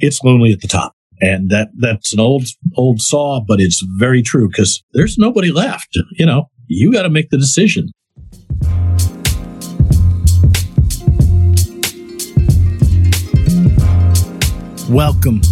[0.00, 0.94] it's lonely at the top.
[1.20, 5.98] And that that's an old old saw, but it's very true because there's nobody left.
[6.12, 7.90] You know, you got to make the decision.
[14.88, 15.42] Welcome.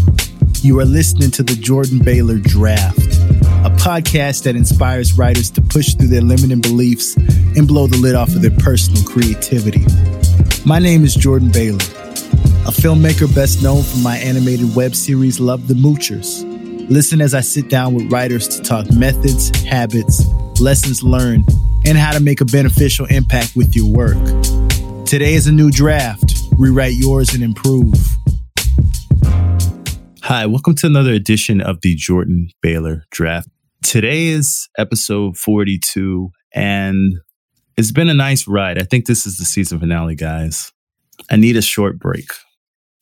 [0.62, 5.94] You are listening to the Jordan Baylor Draft, a podcast that inspires writers to push
[5.94, 9.84] through their limiting beliefs and blow the lid off of their personal creativity.
[10.64, 11.84] My name is Jordan Baylor,
[12.68, 16.44] a filmmaker best known for my animated web series Love the Moochers.
[16.90, 20.26] Listen as I sit down with writers to talk methods, habits,
[20.60, 21.48] lessons learned,
[21.86, 24.18] and how to make a beneficial impact with your work.
[25.06, 26.40] Today is a new draft.
[26.58, 27.94] Rewrite yours and improve.
[30.24, 33.48] Hi, welcome to another edition of the Jordan Baylor Draft.
[33.82, 37.14] Today is episode 42, and
[37.78, 38.78] it's been a nice ride.
[38.78, 40.70] I think this is the season finale, guys.
[41.30, 42.26] I need a short break.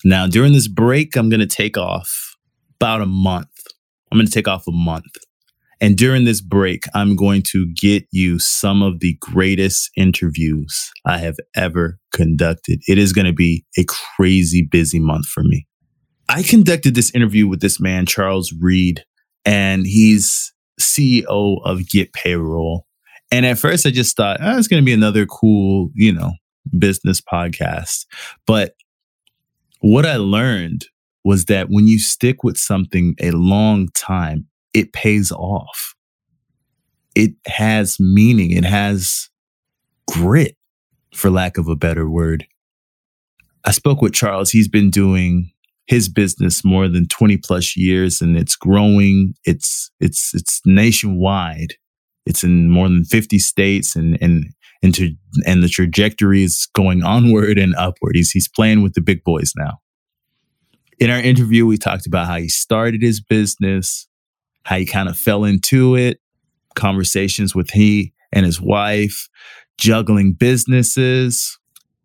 [0.08, 2.36] Now, during this break, I'm going to take off
[2.78, 3.48] about a month.
[4.12, 5.16] I'm going to take off a month.
[5.80, 11.18] And during this break, I'm going to get you some of the greatest interviews I
[11.18, 12.78] have ever conducted.
[12.86, 13.84] It is going to be a
[14.16, 15.66] crazy busy month for me.
[16.28, 19.04] I conducted this interview with this man, Charles Read,
[19.44, 22.82] and he's CEO of GetPayroll.
[23.32, 26.30] And at first, I just thought, oh, it's going to be another cool, you know,
[26.78, 28.06] business podcast.
[28.46, 28.74] But
[29.92, 30.86] what I learned
[31.24, 35.94] was that when you stick with something a long time, it pays off.
[37.14, 39.28] It has meaning, it has
[40.08, 40.56] grit,
[41.14, 42.46] for lack of a better word.
[43.64, 44.50] I spoke with Charles.
[44.50, 45.50] He's been doing
[45.86, 49.34] his business more than 20 plus years and it's growing.
[49.44, 51.74] It's, it's, it's nationwide.
[52.26, 54.46] It's in more than 50 states and, and,
[54.82, 55.14] and, to,
[55.46, 58.12] and the trajectory is going onward and upward.
[58.14, 59.78] He's, he's playing with the big boys now.
[60.98, 64.06] In our interview, we talked about how he started his business,
[64.64, 66.20] how he kind of fell into it,
[66.74, 69.28] conversations with he and his wife,
[69.78, 71.58] juggling businesses,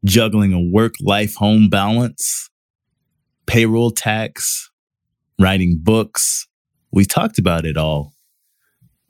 [0.03, 2.49] juggling a work life home balance
[3.51, 4.69] payroll tax,
[5.37, 6.47] writing books.
[6.93, 8.13] We talked about it all.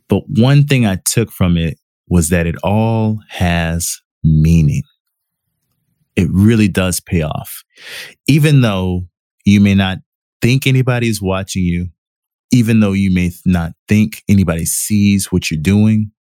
[0.08, 1.78] But one thing I took from it
[2.12, 4.84] was that it all has meaning.
[6.18, 7.64] It really does pay off.
[8.28, 9.08] Even though
[9.46, 10.00] you may not
[10.42, 11.88] think anybody's watching you,
[12.52, 16.12] even though you may not think anybody sees what you're doing,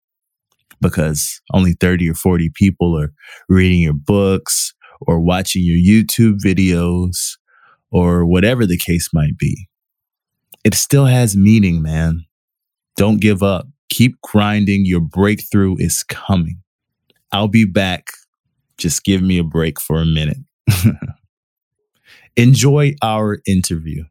[0.80, 3.12] because only 30 or 40 people are
[3.48, 7.32] reading your books or watching your YouTube videos
[7.90, 9.68] or whatever the case might be.
[10.62, 12.26] It still has meaning, man.
[12.96, 13.66] Don't give up.
[13.90, 14.86] Keep grinding.
[14.86, 16.62] Your breakthrough is coming.
[17.32, 18.06] I'll be back.
[18.78, 20.38] Just give me a break for a minute.
[22.36, 24.04] Enjoy our interview.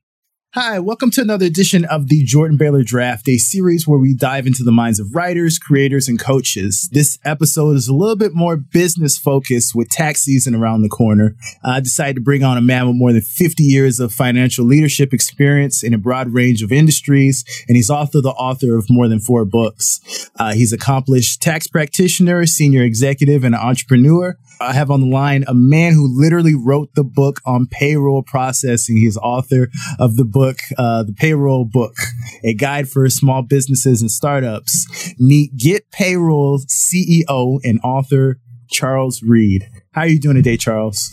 [0.55, 4.47] Hi, welcome to another edition of the Jordan Baylor Draft, a series where we dive
[4.47, 6.89] into the minds of writers, creators, and coaches.
[6.91, 11.35] This episode is a little bit more business focused with tax season around the corner.
[11.63, 15.13] I decided to bring on a man with more than 50 years of financial leadership
[15.13, 19.19] experience in a broad range of industries, and he's also the author of more than
[19.19, 20.31] four books.
[20.39, 24.35] Uh, he's accomplished tax practitioner, senior executive, and entrepreneur.
[24.59, 28.97] I have on the line a man who literally wrote the book on payroll processing.
[28.97, 31.95] He's author of the book, uh, The Payroll Book,
[32.43, 35.13] a guide for small businesses and startups.
[35.17, 38.39] Meet GetPayroll CEO and author
[38.69, 39.67] Charles Read.
[39.93, 41.09] How are you doing today, Charles?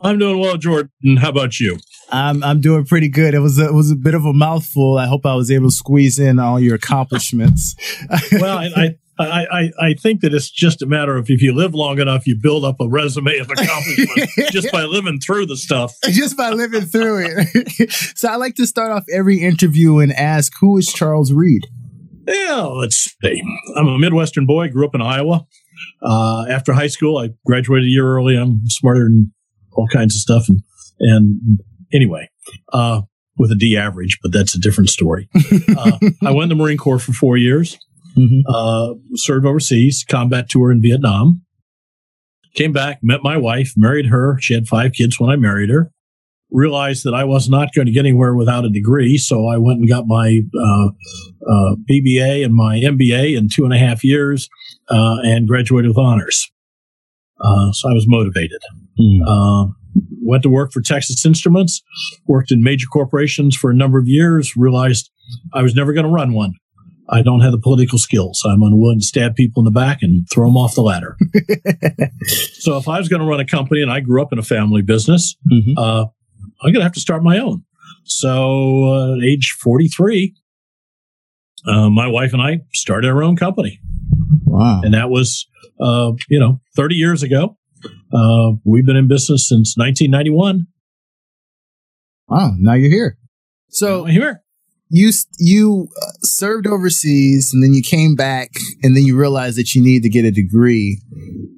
[0.00, 1.16] I'm doing well, Jordan.
[1.18, 1.78] How about you?
[2.10, 3.34] I'm I'm doing pretty good.
[3.34, 4.96] It was a, it was a bit of a mouthful.
[4.96, 7.74] I hope I was able to squeeze in all your accomplishments.
[8.32, 11.74] well, I, I, I, I think that it's just a matter of if you live
[11.74, 15.94] long enough, you build up a resume of accomplishment just by living through the stuff.
[16.04, 17.90] just by living through it.
[18.16, 21.62] so I like to start off every interview and ask, who is Charles Read?
[22.26, 23.42] Yeah, let's see.
[23.74, 25.46] I'm a Midwestern boy, grew up in Iowa.
[26.02, 28.36] Uh, after high school, I graduated a year early.
[28.36, 29.32] I'm smarter than
[29.72, 30.48] all kinds of stuff.
[30.48, 30.62] And,
[31.00, 31.60] and
[31.92, 32.28] anyway,
[32.72, 33.02] uh,
[33.38, 35.28] with a D average, but that's a different story.
[35.76, 37.78] Uh, I went to the Marine Corps for four years
[38.16, 38.40] mm-hmm.
[38.48, 41.42] uh, served overseas, combat tour in Vietnam.
[42.54, 44.38] Came back, met my wife, married her.
[44.40, 45.90] She had five kids when I married her.
[46.50, 49.80] Realized that I was not going to get anywhere without a degree, so I went
[49.80, 54.48] and got my uh, uh, BBA and my MBA in two and a half years,
[54.88, 56.50] uh, and graduated with honors.
[57.40, 58.62] Uh, so I was motivated.
[58.98, 59.74] Mm.
[60.22, 61.82] went to work for Texas Instruments,
[62.26, 64.56] worked in major corporations for a number of years.
[64.56, 65.10] Realized
[65.52, 66.54] I was never going to run one.
[67.08, 68.42] I don't have the political skills.
[68.44, 71.16] I'm unwilling to stab people in the back and throw them off the ladder.
[72.54, 74.42] so if I was going to run a company and I grew up in a
[74.42, 75.78] family business, mm-hmm.
[75.78, 76.06] uh,
[76.62, 77.64] I'm going to have to start my own.
[78.04, 80.34] So, uh, age 43,
[81.66, 83.80] uh, my wife and I started our own company.
[84.44, 84.80] Wow.
[84.82, 85.46] And that was,
[85.80, 87.56] uh, you know, 30 years ago.
[88.12, 90.66] Uh, we've been in business since 1991.
[92.28, 92.52] Wow.
[92.58, 93.18] Now you're here.
[93.68, 94.42] So here.
[94.88, 98.50] You you uh, served overseas and then you came back
[98.82, 101.00] and then you realized that you needed to get a degree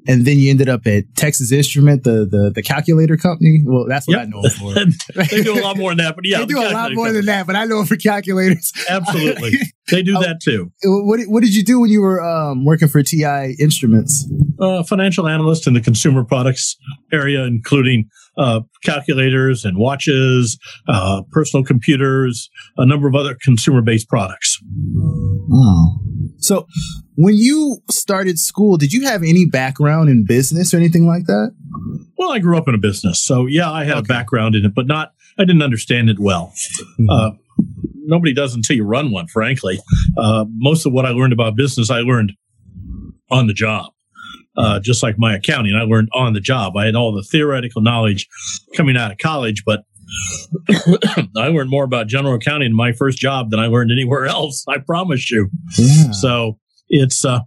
[0.07, 4.09] and then you ended up at Texas Instrument the the, the calculator company well that's
[4.09, 4.27] what Yep.
[4.27, 4.75] I know for
[5.31, 7.13] they do a lot more than that, but yeah, they the do a lot more
[7.13, 9.53] than that but I know it for calculators Absolutely,
[9.91, 10.23] they do Oh.
[10.23, 10.73] that too.
[10.85, 14.27] what what did you do when you were um, working for TI Instruments
[14.59, 16.77] Uh, financial analyst in the consumer products
[17.13, 18.09] area, including
[18.39, 20.59] uh, calculators and watches,
[20.89, 24.59] uh, personal computers, a number of other consumer-based products.
[25.53, 25.99] Oh.
[26.39, 26.67] So
[27.17, 31.53] when you started school, did you have any background in business or anything like that?
[32.17, 34.75] Well, I grew up in a business, so yeah, I had a background in it,
[34.75, 35.13] but not.
[35.39, 36.53] I didn't understand it well.
[37.09, 37.31] Uh,
[37.95, 39.79] nobody does until you run one, frankly.
[40.17, 42.33] Uh, most of what I learned about business, I learned
[43.31, 43.93] on the job.
[44.59, 46.77] Uh, just like my accounting, I learned on the job.
[46.77, 48.29] I had all the theoretical knowledge
[48.77, 49.85] coming out of college, but
[51.37, 54.65] I learned more about general accounting in my first job than I learned anywhere else.
[54.69, 55.51] I promise you.
[55.77, 56.11] yeah.
[56.13, 56.59] So
[56.89, 57.41] it's uh,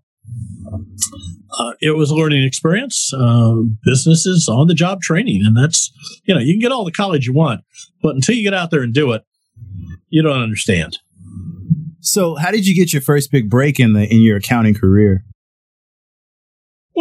[1.59, 3.11] uh, it was a learning experience.
[3.13, 5.91] Uh, businesses on the job training, and that's
[6.25, 7.61] you know you can get all the college you want,
[8.01, 9.23] but until you get out there and do it,
[10.09, 10.99] you don't understand.
[11.99, 15.23] So how did you get your first big break in the in your accounting career?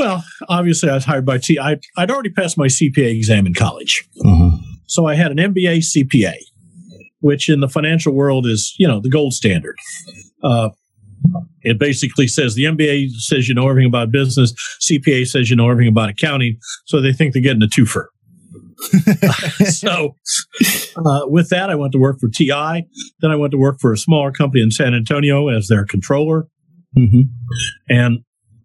[0.00, 1.58] Well, obviously, I was hired by T.
[1.58, 4.56] I, I'd already passed my CPA exam in college, Uh-huh.
[4.86, 6.36] so I had an MBA CPA,
[7.20, 9.76] which in the financial world is you know the gold standard.
[10.42, 10.70] Uh,
[11.60, 14.54] it basically says the MBA says you know everything about business,
[14.90, 16.56] CPA says you know everything about accounting,
[16.86, 18.06] so they think they're getting a twofer.
[19.68, 20.16] so,
[20.96, 22.86] uh, with that, I went to work for TI.
[23.20, 26.48] Then I went to work for a smaller company in San Antonio as their controller,
[26.96, 27.24] Mhm.
[27.90, 28.20] and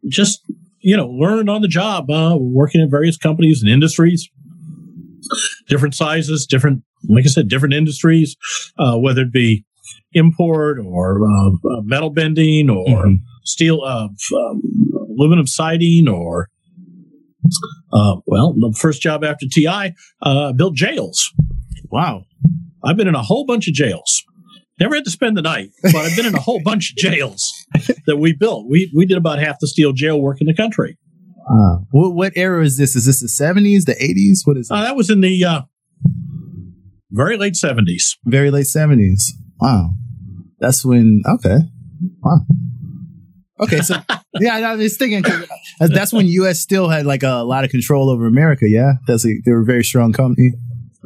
[0.08, 0.40] just
[0.86, 4.30] you know learned on the job, uh, working in various companies and industries,
[5.68, 8.38] different sizes, different, like I said, different industries,
[8.80, 9.66] uh, whether it be
[10.14, 13.20] import or uh, uh, metal bending or Mhm.
[13.44, 14.62] steel, uh, um,
[15.18, 16.50] aluminum siding or.
[17.94, 19.94] Uh, well, the first job after TI,
[20.24, 21.32] uh, built jails.
[21.92, 22.24] Wow.
[22.84, 24.24] I've been in a whole bunch of jails.
[24.80, 27.66] Never had to spend the night, but I've been in a whole bunch of jails
[28.08, 28.68] that we built.
[28.70, 30.98] We we did about half the steel jail work in the country.
[31.50, 31.86] Wow.
[31.92, 32.96] What what era is this?
[32.96, 34.42] Is this the seventies, the eighties?
[34.46, 34.74] What is it?
[34.74, 35.62] Uh, that was in the uh,
[37.12, 38.18] very late seventies.
[38.26, 39.34] Very late seventies.
[39.60, 39.92] Wow.
[40.60, 41.60] That's when okay.
[42.22, 42.40] Wow.
[43.60, 43.96] Okay, so
[44.40, 45.24] yeah, I was thinking
[45.80, 46.60] that's when U.S.
[46.60, 48.68] Steel had like a lot of control over America.
[48.68, 50.54] Yeah, that's a, they were a very strong company.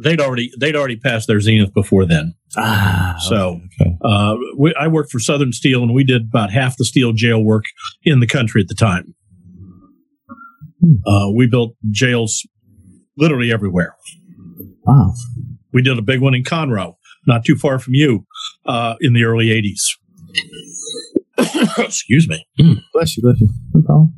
[0.04, 2.34] They'd already they'd already passed their zenith before then.
[2.58, 3.96] Ah, So okay.
[4.04, 7.44] uh, we, I worked for Southern Steel, and we did about half the steel jail
[7.44, 7.64] work
[8.04, 9.14] in the country at the time.
[11.06, 12.48] Uh, we built jails
[13.18, 13.96] literally everywhere.
[14.84, 15.14] wow.
[15.74, 16.94] We did a big one in Conroe,
[17.28, 18.26] not too far from you,
[18.66, 19.82] uh, in the early '80s.
[21.78, 22.46] Excuse me.
[22.94, 23.50] Bless you, bless you.
[23.74, 24.14] No problem.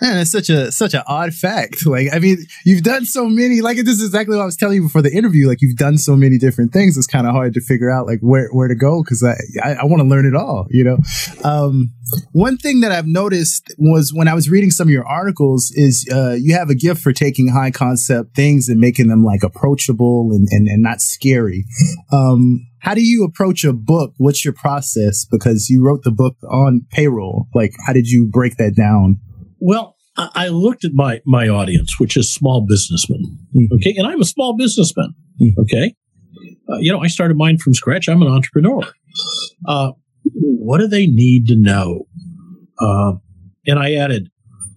[0.00, 1.86] Man, it's such a such an odd fact.
[1.86, 3.60] Like, I mean, you've done so many.
[3.60, 5.48] Like, this is exactly what I was telling you before the interview.
[5.48, 6.96] Like, you've done so many different things.
[6.96, 9.74] It's kind of hard to figure out like where where to go because I I,
[9.74, 10.66] I want to learn it all.
[10.70, 10.98] You know,
[11.44, 11.92] um,
[12.32, 16.08] one thing that I've noticed was when I was reading some of your articles is
[16.12, 20.30] uh, you have a gift for taking high concept things and making them like approachable
[20.32, 21.64] and and, and not scary.
[22.12, 24.12] Um, how do you approach a book?
[24.18, 25.26] What's your process?
[25.28, 27.48] Because you wrote the book on payroll.
[27.52, 29.18] Like, how did you break that down?
[29.58, 33.22] Well, I, looked at my my audience, which is small businessmen.
[33.54, 33.72] Mhm.
[33.74, 35.14] Okay, and I'm a small businessman.
[35.42, 35.58] Mhm.
[35.58, 35.94] Okay,
[36.70, 38.08] uh, you know, I started mine from scratch.
[38.08, 38.82] I'm an entrepreneur.
[39.66, 39.92] Uh,
[40.24, 42.06] what do they need to know?
[42.80, 43.14] Uh,
[43.66, 44.30] and I added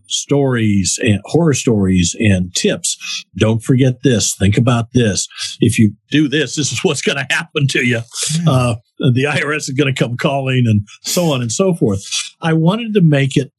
[0.10, 3.26] stories and horror stories and tips.
[3.38, 4.36] Don't forget this.
[4.36, 5.28] Think about this.
[5.60, 8.02] If you do this, this is what's going to happen to you.
[8.48, 12.04] Uh, the IRS is going to come calling and so on and so forth.
[12.42, 13.52] I wanted to make it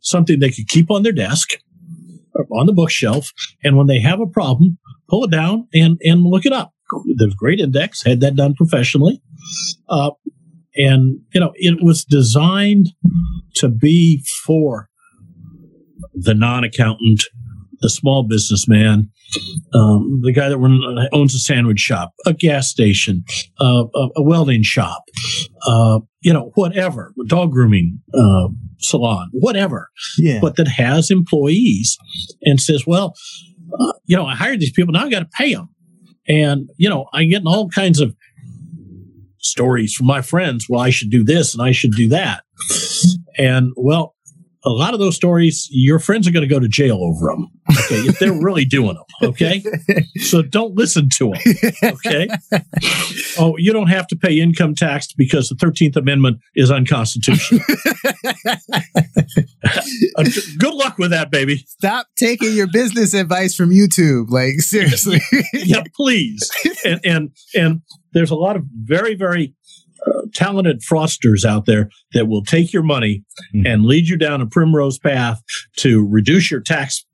[0.00, 1.50] something they could keep on their desk
[2.34, 3.32] or on the bookshelf.
[3.62, 4.78] And when they have a problem,
[5.08, 6.72] pull it down and, and look it up.
[7.16, 9.20] There's great index, had that done professionally.
[9.88, 10.10] Uh,
[10.76, 12.90] and, you know, it was designed
[13.56, 14.88] to be for
[16.20, 17.22] the non accountant,
[17.80, 19.10] the small businessman,
[19.74, 20.80] um, the guy that run,
[21.12, 23.24] owns a sandwich shop, a gas station,
[23.60, 25.04] uh, a, a welding shop,
[25.66, 28.48] uh, you know, whatever, dog grooming uh,
[28.80, 30.38] salon, whatever, Yeah.
[30.40, 31.96] but that has employees
[32.42, 33.14] and says, well,
[33.78, 35.68] uh, you know, I hired these people, now I got to pay them.
[36.26, 38.14] And, you know, I'm getting all kinds of
[39.40, 40.66] stories from my friends.
[40.68, 42.42] Well, I should do this and I should do that.
[43.38, 44.14] And well,
[44.64, 47.48] a lot of those stories, your friends are going to go to jail over them.
[47.70, 47.96] Okay.
[48.08, 49.04] if they're really doing them.
[49.22, 49.62] Okay.
[50.20, 51.90] So don't listen to them.
[52.06, 52.28] Okay.
[53.38, 57.60] Oh, you don't have to pay income tax because the 13th Amendment is unconstitutional.
[60.16, 60.24] Uh,
[60.58, 61.58] Good luck with that, baby.
[61.66, 64.30] Stop taking your business advice from YouTube.
[64.30, 65.20] Like seriously.
[65.52, 66.50] yeah, please.
[66.84, 69.54] And and and there's a lot of very very
[70.38, 73.66] talented fraudsters out there that will take your money Mhm.
[73.66, 75.42] and lead you down a primrose path
[75.78, 77.04] to reduce your tax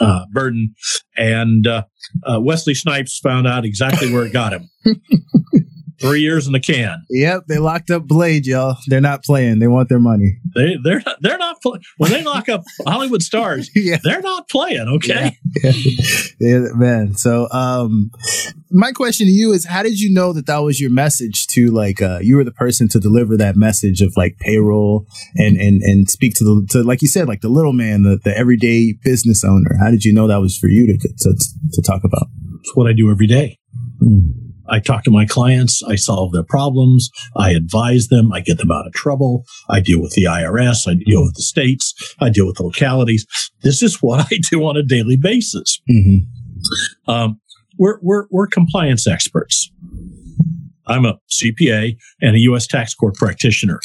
[0.00, 0.74] uh, burden.
[1.16, 1.84] And uh,
[2.26, 4.68] uh, Wesley Snipes found out exactly where it got him.
[6.00, 7.04] Three years in the can.
[7.08, 8.76] Yep, they locked up Blade, y'all.
[8.88, 9.60] They're not playing.
[9.60, 10.38] They want their money.
[10.54, 13.70] They they're not, they're not pl- when they lock up Hollywood stars.
[13.74, 13.98] yeah.
[14.02, 14.88] They're not playing.
[14.88, 15.38] Okay.
[16.40, 17.14] yeah, man.
[17.14, 18.10] So, um,
[18.70, 21.70] my question to you is, how did you know that that was your message to
[21.70, 25.80] like, uh, you were the person to deliver that message of like payroll and, and,
[25.82, 28.92] and speak to the, to, like you said, like the little man, the, the everyday
[29.04, 29.76] business owner.
[29.80, 31.34] How did you know that was for you to, to,
[31.72, 32.28] to talk about?
[32.60, 33.58] It's what I do every day.
[34.68, 35.82] I talk to my clients.
[35.82, 37.10] I solve their problems.
[37.36, 38.32] I advise them.
[38.32, 39.44] I get them out of trouble.
[39.68, 40.88] I deal with the IRS.
[40.88, 41.94] I deal with the states.
[42.20, 43.26] I deal with the localities.
[43.62, 45.80] This is what I do on a daily basis.
[45.90, 47.10] Mm-hmm.
[47.10, 47.40] Um,
[47.78, 49.70] we're, we're, we're compliance experts.
[50.86, 52.66] I'm a CPA and a U.S.
[52.66, 53.80] tax court practitioner,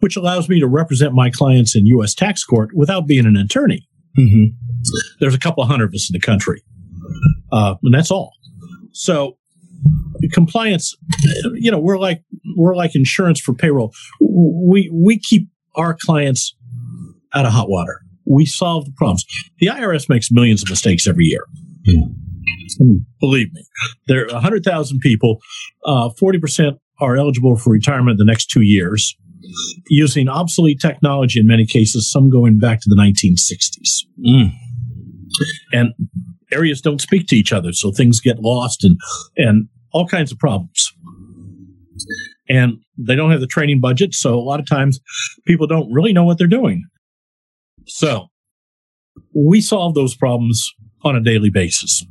[0.00, 2.14] which allows me to represent my clients in U.S.
[2.14, 3.86] tax court without being an attorney.
[4.18, 4.54] Mm-hmm.
[5.20, 6.62] There's a couple hundred of us in the country,
[7.52, 8.32] uh, and that's all.
[8.92, 9.36] So,
[10.32, 10.94] compliance,
[11.54, 12.22] you know, we're like
[12.56, 13.92] we're like insurance for payroll.
[14.20, 16.54] We we keep our clients
[17.34, 18.00] out of hot water.
[18.26, 19.24] We solve the problems.
[19.58, 21.44] The IRS makes millions of mistakes every year.
[23.20, 23.64] Believe me,
[24.08, 25.38] there are 100,000 people.
[25.84, 29.16] Uh, 40% are eligible for retirement the next two years
[29.88, 34.06] using obsolete technology in many cases, some going back to the 1960s.
[34.26, 34.52] Mm.
[35.72, 35.92] And
[36.52, 38.98] areas don't speak to each other, so things get lost and,
[39.36, 40.92] and all kinds of problems.
[42.48, 45.00] And they don't have the training budget, so a lot of times
[45.46, 46.84] people don't really know what they're doing.
[47.86, 48.26] So
[49.34, 50.70] we solve those problems
[51.02, 52.04] on a daily basis.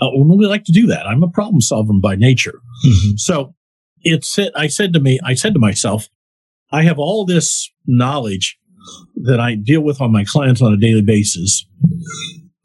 [0.00, 1.06] Uh, we like to do that.
[1.06, 2.60] I'm a problem solver by nature.
[2.84, 3.16] Mm-hmm.
[3.16, 3.54] So
[4.02, 6.08] it said, I said to me, I said to myself,
[6.72, 8.58] I have all this knowledge
[9.16, 11.66] that I deal with on my clients on a daily basis.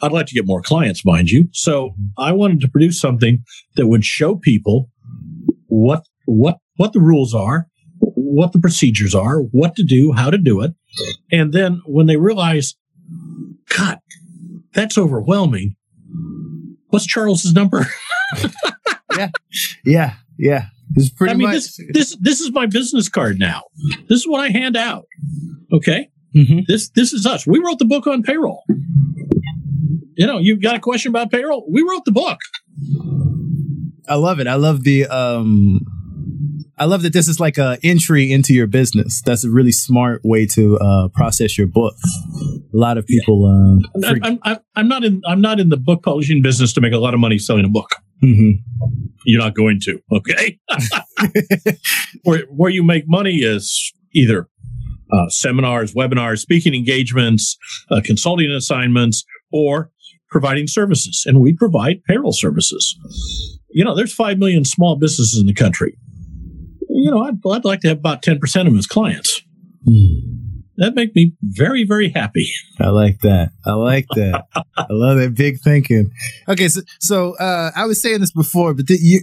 [0.02, 1.50] I'd like to get more clients, mind you.
[1.54, 3.44] So I wanted to produce something
[3.76, 4.90] that would show people
[5.68, 7.68] what, what, what the rules are,
[8.00, 10.74] what the procedures are, what to do, how to do it.
[11.32, 12.76] And then when they realize,
[13.76, 13.98] God,
[14.74, 15.76] that's overwhelming.
[16.90, 17.88] What's Charles's number?
[19.84, 20.14] Yeah.
[20.38, 20.66] Yeah.
[20.96, 21.54] It's pretty I mean, much.
[21.56, 23.64] this, this this is my business card now.
[24.10, 25.06] This is what I hand out.
[25.74, 26.66] Okay, Mhm.
[26.68, 27.48] this this is us.
[27.48, 28.64] We wrote the book on payroll.
[30.18, 31.64] You know, you got a question about payroll?
[31.72, 32.40] We wrote the book.
[34.10, 34.48] I love it.
[34.48, 35.80] I love the um
[36.80, 39.22] I love that this is like a entry into your business.
[39.24, 41.96] That's a really smart way to uh, process your book.
[42.74, 45.78] A lot of people uh, I'm, I'm, I'm, I'm not in I'm not in the
[45.78, 47.92] book publishing business to make a lot of money selling a book.
[48.24, 48.54] Mhm.
[49.26, 50.00] You're not going to.
[50.12, 50.58] Okay,
[52.24, 54.48] where where you make money is either
[55.12, 57.56] uh, seminars, webinars, speaking engagements,
[57.92, 59.92] uh, consulting assignments, or
[60.30, 61.24] providing services.
[61.26, 62.98] And we provide payroll services.
[63.70, 65.98] You know, there's five million small businesses in the country.
[66.90, 69.42] You know, I'd, I'd like to have about ten percent of them as clients.
[70.78, 72.52] That make me very, very happy.
[72.80, 73.50] I like that.
[73.66, 74.46] I like that.
[74.56, 76.12] I love that big thinking.
[76.48, 79.22] Okay, so so uh, I was saying this before, but th- you,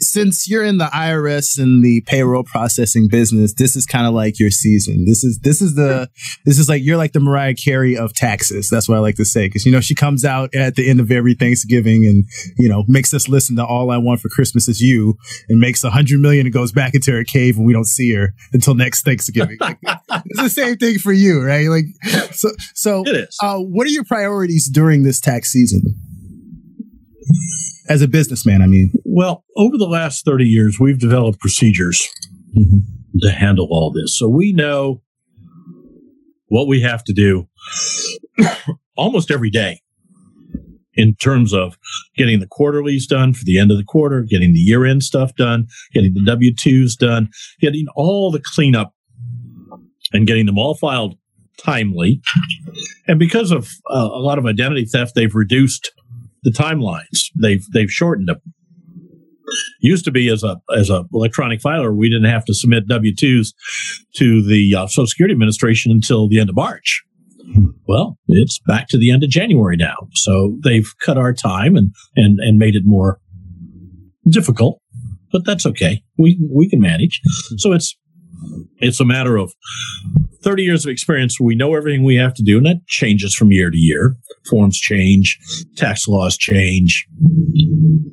[0.00, 4.38] since you're in the IRS and the payroll processing business, this is kind of like
[4.38, 5.04] your season.
[5.04, 6.08] This is this is the
[6.44, 8.68] this is like you're like the Mariah Carey of taxes.
[8.70, 11.00] That's what I like to say because you know she comes out at the end
[11.00, 12.24] of every Thanksgiving and
[12.56, 15.82] you know makes us listen to "All I Want for Christmas Is You" and makes
[15.82, 18.74] a hundred million and goes back into her cave and we don't see her until
[18.74, 19.58] next Thanksgiving.
[19.60, 21.68] Like, it's the same thing for you, right?
[21.68, 21.86] Like
[22.32, 23.04] so so.
[23.40, 26.07] Uh, what are your priorities during this tax season?
[27.88, 28.92] As a businessman, I mean.
[29.04, 32.08] Well, over the last 30 years, we've developed procedures
[33.20, 34.18] to handle all this.
[34.18, 35.02] So we know
[36.48, 37.48] what we have to do
[38.96, 39.80] almost every day
[40.94, 41.78] in terms of
[42.16, 45.34] getting the quarterlies done for the end of the quarter, getting the year end stuff
[45.36, 47.28] done, getting the W 2s done,
[47.60, 48.92] getting all the cleanup
[50.12, 51.16] and getting them all filed
[51.56, 52.20] timely.
[53.06, 55.92] And because of uh, a lot of identity theft, they've reduced
[56.42, 57.30] the timelines.
[57.40, 58.40] They've they've shortened them.
[59.80, 63.14] Used to be as a as a electronic filer, we didn't have to submit W
[63.14, 63.54] twos
[64.16, 67.02] to the uh, Social Security Administration until the end of March.
[67.86, 71.94] Well, it's back to the end of January now, so they've cut our time and
[72.14, 73.20] and and made it more
[74.28, 74.82] difficult,
[75.32, 76.02] but that's okay.
[76.18, 77.22] We we can manage.
[77.56, 77.96] So it's
[78.78, 79.52] it's a matter of
[80.42, 81.40] 30 years of experience.
[81.40, 84.16] We know everything we have to do, and that changes from year to year.
[84.48, 85.38] Forms change,
[85.76, 87.06] tax laws change,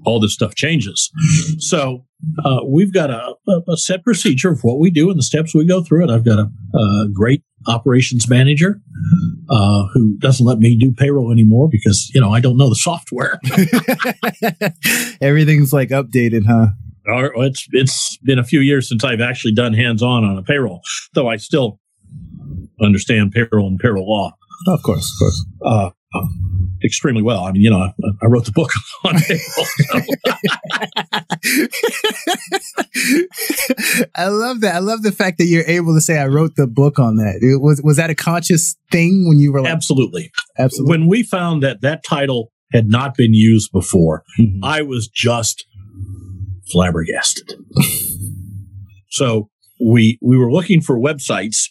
[0.05, 1.11] all this stuff changes.
[1.59, 2.05] So
[2.43, 3.35] uh, we've got a,
[3.67, 6.03] a, set procedure of what we do and the steps we go through.
[6.03, 8.79] And I've got a, a great operations manager
[9.49, 12.75] uh, who doesn't let me do payroll anymore because you know I don't know the
[12.75, 13.39] software.
[15.21, 16.67] Everything's like updated, huh?
[17.07, 20.43] Or it's it's been a few years since I've actually done hands on on a
[20.43, 20.81] payroll,
[21.13, 21.79] though I still
[22.81, 24.31] understand payroll and payroll law.
[24.67, 25.45] Of course, of course.
[25.63, 25.89] Uh,
[26.83, 27.43] extremely well.
[27.43, 28.71] I mean, you know, I, I wrote the book
[29.03, 29.41] on payroll.
[34.15, 34.75] I love that.
[34.75, 37.39] I love the fact that you're able to say I wrote the book on that.
[37.41, 40.97] It was was that a conscious thing when you were like, absolutely, absolutely.
[40.97, 44.63] When we found that that title had not been used before, mm-hmm.
[44.63, 45.65] I was just
[46.71, 47.53] flabbergasted.
[49.09, 51.69] so we we were looking for websites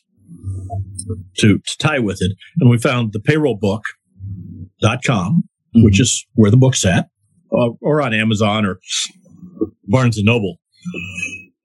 [1.38, 5.44] to, to tie with it, and we found the payroll book.com,
[5.76, 5.84] mm-hmm.
[5.84, 7.08] which is where the book's at,
[7.52, 8.78] uh, or on Amazon or
[9.84, 10.58] Barnes and Noble.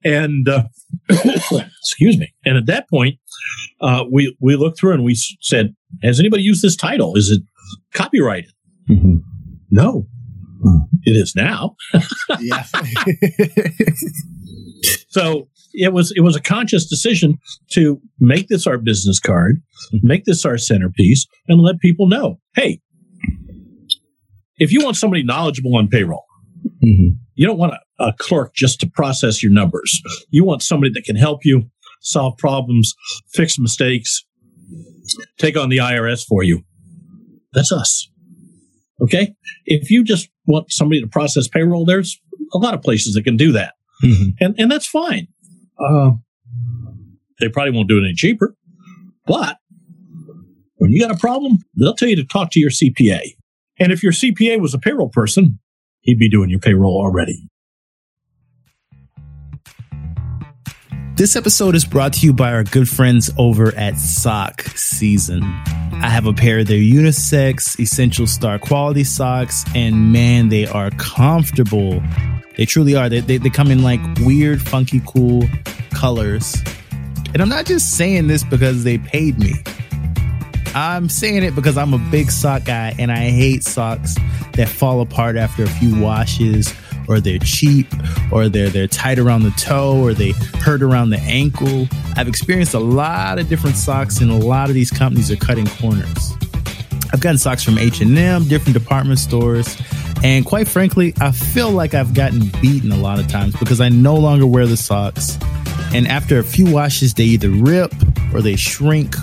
[0.04, 0.64] And uh,
[1.10, 2.32] excuse me.
[2.44, 3.18] And at that point,
[3.80, 7.16] uh, we we looked through and we said, "Has anybody used this title?
[7.16, 7.42] Is it
[7.94, 8.52] copyrighted?"
[8.88, 9.16] Mm-hmm.
[9.70, 10.06] No,
[11.04, 11.76] it is now.
[12.40, 12.62] yeah.
[15.08, 17.38] so it was it was a conscious decision
[17.72, 19.62] to make this our business card,
[20.02, 22.80] make this our centerpiece, and let people know, hey,
[24.58, 26.24] if you want somebody knowledgeable on payroll,
[26.84, 27.16] mm-hmm.
[27.34, 30.00] you don't want a, a clerk just to process your numbers.
[30.30, 32.94] You want somebody that can help you solve problems,
[33.32, 34.24] fix mistakes,
[35.38, 36.62] take on the IRS for you.
[37.52, 38.09] That's us.
[39.02, 39.34] Okay.
[39.64, 42.20] If you just want somebody to process payroll, there's
[42.52, 43.74] a lot of places that can do that.
[44.04, 44.44] Mm-hmm.
[44.44, 45.28] And, and that's fine.
[45.78, 46.12] Uh,
[47.38, 48.54] they probably won't do it any cheaper,
[49.26, 49.56] but
[50.76, 53.20] when you got a problem, they'll tell you to talk to your CPA.
[53.78, 55.58] And if your CPA was a payroll person,
[56.00, 57.48] he'd be doing your payroll already.
[61.20, 65.42] This episode is brought to you by our good friends over at Sock Season.
[65.44, 70.90] I have a pair of their unisex essential star quality socks, and man, they are
[70.92, 72.02] comfortable.
[72.56, 73.10] They truly are.
[73.10, 75.46] They, they, they come in like weird, funky, cool
[75.92, 76.56] colors.
[77.34, 79.52] And I'm not just saying this because they paid me.
[80.74, 84.14] I'm saying it because I'm a big sock guy and I hate socks
[84.52, 86.72] that fall apart after a few washes
[87.08, 87.86] or they're cheap
[88.30, 90.30] or they're they're tight around the toe or they
[90.60, 91.88] hurt around the ankle.
[92.16, 95.66] I've experienced a lot of different socks and a lot of these companies are cutting
[95.66, 96.32] corners.
[97.12, 99.76] I've gotten socks from H&M, different department stores,
[100.22, 103.88] and quite frankly, I feel like I've gotten beaten a lot of times because I
[103.88, 105.38] no longer wear the socks.
[105.92, 107.92] And after a few washes, they either rip
[108.32, 109.16] or they shrink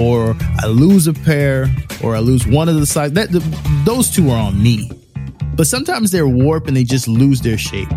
[0.00, 1.68] or I lose a pair
[2.02, 3.12] or I lose one of the socks.
[3.12, 3.40] That the,
[3.84, 4.90] those two are on me
[5.56, 7.88] but sometimes they're warped and they just lose their shape.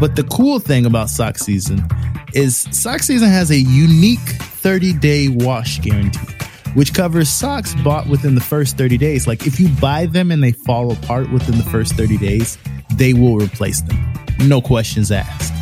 [0.00, 1.86] But the cool thing about sock season
[2.32, 6.26] is sock season has a unique 30 day wash guarantee,
[6.74, 9.26] which covers socks bought within the first 30 days.
[9.26, 12.58] Like if you buy them and they fall apart within the first 30 days,
[12.94, 13.98] they will replace them.
[14.40, 15.52] No questions asked.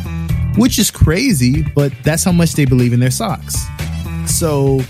[0.57, 3.65] Which is crazy, but that's how much they believe in their socks.
[4.27, 4.81] So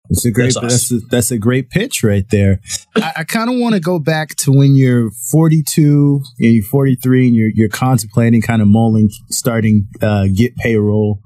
[0.10, 0.54] That's a great.
[0.54, 2.60] That's, that's, a, that's a great pitch right there.
[2.96, 7.28] I, I kind of want to go back to when you're 42 and you're 43
[7.28, 11.20] and you're you're contemplating, kind of mulling, starting uh, GetPayroll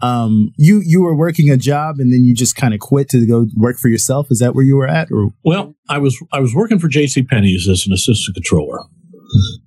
[0.00, 3.26] um, you you were working a job and then you just kind of quit to
[3.26, 4.28] go work for yourself.
[4.30, 5.10] Is that where you were at?
[5.10, 7.22] Or well, I was I was working for J.C.
[7.22, 8.80] Penney's as an assistant controller,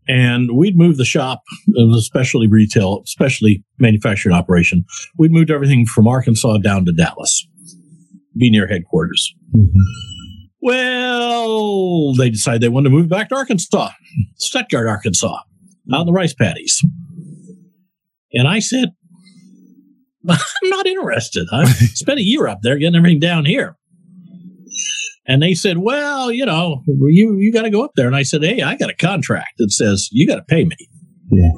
[0.08, 4.86] and we'd moved the shop, it was especially retail, especially manufacturing operation.
[5.18, 7.48] We'd moved everything from Arkansas down to Dallas,
[8.38, 9.34] be near headquarters.
[9.56, 10.02] Mm-hmm.
[10.62, 13.90] Well, they decided they wanted to move back to Arkansas,
[14.36, 15.40] Stuttgart, Arkansas,
[15.92, 16.82] out in the rice paddies.
[18.34, 18.90] And I said,
[20.30, 21.48] I'm not interested.
[21.52, 23.76] I spent a year up there getting everything down here.
[25.28, 28.08] And they said, well, you know, you, you got to go up there.
[28.08, 30.76] And I said, hey, I got a contract that says you got to pay me.
[31.30, 31.52] Yeah.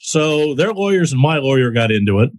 [0.00, 2.30] So their lawyers and my lawyer got into it.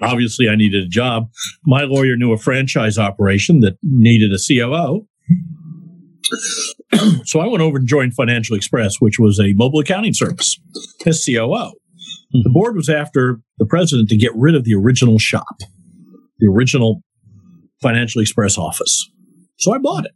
[0.00, 1.30] Obviously, I needed a job.
[1.64, 5.06] My lawyer knew a franchise operation that needed a COO.
[7.24, 10.60] so I went over and joined Financial Express, which was a mobile accounting service
[11.06, 11.72] as COO.
[12.32, 15.56] The board was after the president to get rid of the original shop,
[16.38, 17.02] the original
[17.80, 19.10] Financial Express office.
[19.58, 20.12] So I bought it.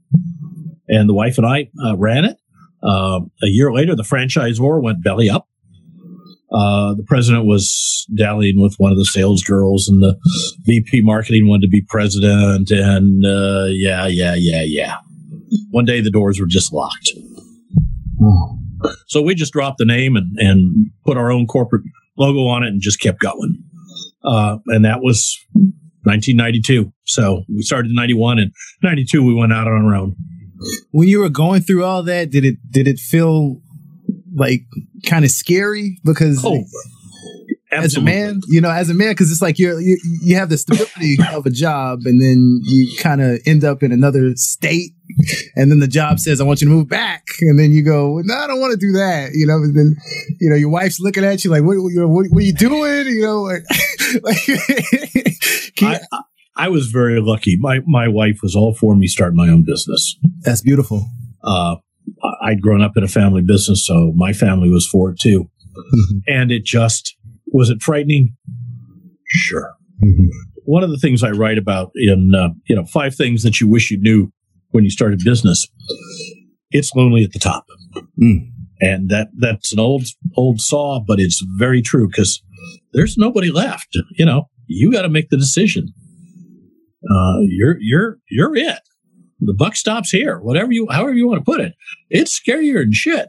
[0.88, 2.36] And the wife and I uh, ran it.
[2.82, 5.48] Uh, a year later, the franchisor went belly up.
[6.54, 10.18] Uh, the president was dallying with one of the sales girls, and the
[10.64, 12.70] VP marketing wanted to be president.
[12.70, 14.96] And uh, yeah, yeah, yeah, yeah.
[15.70, 17.10] One day the doors were just locked.
[19.06, 21.82] So we just dropped the name and, and put our own corporate
[22.18, 23.62] logo on it and just kept going.
[24.24, 25.38] Uh, and that was
[26.04, 26.92] 1992.
[27.04, 30.16] So we started in 91 and 92 we went out on our own.
[30.90, 33.60] When you were going through all that, did it did it feel
[34.34, 34.62] like
[35.06, 36.64] kind of scary because Oh,
[37.72, 40.48] as a man, you know, as a man, because it's like you're you, you have
[40.50, 44.92] the stability of a job, and then you kind of end up in another state,
[45.56, 48.20] and then the job says, "I want you to move back," and then you go,
[48.24, 49.56] "No, I don't want to do that," you know.
[49.56, 49.96] And then
[50.40, 53.06] you know your wife's looking at you like, "What, what, what, what are you doing?"
[53.06, 53.62] You know, like,
[55.82, 56.00] I,
[56.56, 57.56] I was very lucky.
[57.58, 60.16] My my wife was all for me starting my own business.
[60.40, 61.08] that's beautiful.
[61.42, 61.76] Uh,
[62.42, 65.48] I'd grown up in a family business, so my family was for it too.
[66.26, 68.36] And it just was it frightening?
[69.26, 69.74] Sure.
[70.64, 73.68] One of the things I write about in uh, you know five things that you
[73.68, 74.32] wish you knew
[74.70, 75.66] when you started business.
[76.70, 77.64] It's lonely at the top,
[78.22, 78.48] Mm.
[78.80, 80.04] and that that's an old
[80.36, 82.42] old saw, but it's very true because
[82.92, 83.88] there's nobody left.
[84.18, 85.88] You know, you got to make the decision.
[87.10, 88.78] Uh, you're you're you're it.
[89.44, 90.38] The buck stops here.
[90.38, 91.74] Whatever you, however you want to put it,
[92.10, 93.28] it's scarier than shit.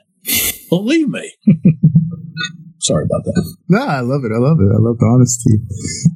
[0.70, 1.34] Believe me.
[2.80, 3.56] Sorry about that.
[3.70, 4.32] No, I love it.
[4.34, 4.70] I love it.
[4.70, 5.54] I love the honesty.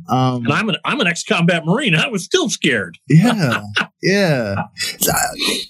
[0.10, 1.96] Um, And I'm an I'm an ex combat marine.
[1.96, 2.98] I was still scared.
[3.10, 3.62] yeah,
[4.04, 4.56] yeah.
[5.08, 5.14] Uh,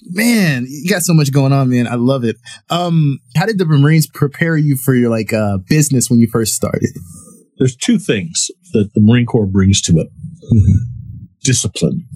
[0.09, 1.87] Man, you got so much going on, man.
[1.87, 2.35] I love it.
[2.71, 6.55] Um, how did the Marines prepare you for your like uh business when you first
[6.55, 6.89] started?
[7.59, 10.07] There's two things that the Marine Corps brings to it:
[11.43, 12.07] discipline.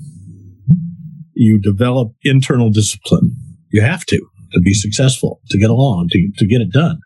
[1.41, 3.35] You develop internal discipline.
[3.71, 4.21] You have to
[4.53, 6.99] to be successful, to get along, to to get it done,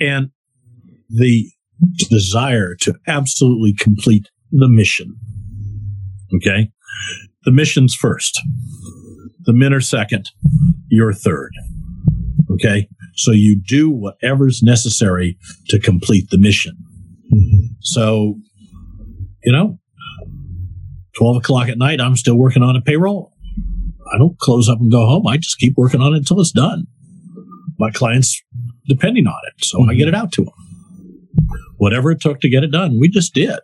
[0.00, 0.30] and
[1.10, 1.50] the
[2.08, 5.14] desire to absolutely complete the mission.
[6.34, 6.70] Okay,
[7.44, 8.40] the mission's first.
[9.40, 10.30] The men are second.
[10.88, 11.52] You're third.
[12.52, 15.36] Okay, so you do whatever's necessary
[15.68, 16.78] to complete the mission.
[17.80, 18.36] So,
[19.44, 19.78] you know,
[21.18, 23.35] 12 o'clock at night, I'm still working on a payroll.
[24.12, 25.26] I don't close up and go home.
[25.26, 26.86] I just keep working on it until it's done.
[27.78, 28.42] My clients
[28.88, 29.64] depending on it.
[29.64, 31.48] So I get it out to them.
[31.76, 33.58] Whatever it took to get it done, we just did.